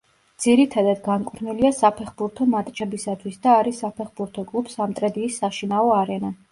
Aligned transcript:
ძირითადად 0.45 1.03
განკუთვნილია 1.07 1.71
საფეხბურთო 1.81 2.49
მატჩებისათვის 2.55 3.39
და 3.45 3.55
არის 3.61 3.85
საფეხბურთო 3.87 4.51
კლუბ 4.53 4.77
„სამტრედიის“ 4.79 5.43
საშინაო 5.45 5.99
არენა. 6.05 6.39